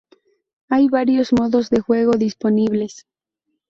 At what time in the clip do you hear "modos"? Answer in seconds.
1.31-1.69